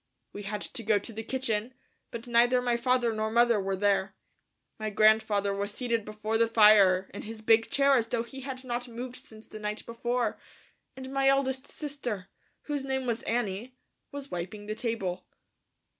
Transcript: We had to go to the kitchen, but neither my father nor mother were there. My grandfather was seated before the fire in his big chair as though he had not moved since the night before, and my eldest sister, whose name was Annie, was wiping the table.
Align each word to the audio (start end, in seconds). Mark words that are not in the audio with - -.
We 0.33 0.41
had 0.41 0.61
to 0.61 0.81
go 0.81 0.97
to 0.97 1.13
the 1.13 1.21
kitchen, 1.21 1.75
but 2.09 2.25
neither 2.25 2.59
my 2.59 2.75
father 2.75 3.13
nor 3.13 3.29
mother 3.29 3.61
were 3.61 3.75
there. 3.75 4.15
My 4.79 4.89
grandfather 4.89 5.53
was 5.53 5.71
seated 5.71 6.05
before 6.05 6.39
the 6.39 6.47
fire 6.47 7.11
in 7.13 7.21
his 7.21 7.43
big 7.43 7.69
chair 7.69 7.93
as 7.95 8.07
though 8.07 8.23
he 8.23 8.39
had 8.39 8.63
not 8.63 8.87
moved 8.87 9.23
since 9.23 9.45
the 9.45 9.59
night 9.59 9.85
before, 9.85 10.39
and 10.97 11.13
my 11.13 11.27
eldest 11.27 11.67
sister, 11.67 12.29
whose 12.63 12.83
name 12.83 13.05
was 13.05 13.21
Annie, 13.25 13.75
was 14.11 14.31
wiping 14.31 14.65
the 14.65 14.73
table. 14.73 15.27